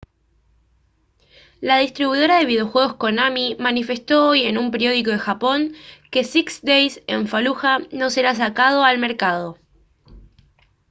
[1.61, 5.73] la distribuidora de videojuegos konami manifestó hoy en un periódico de japón
[6.09, 9.59] que six days en fallujah no será sacado al mercado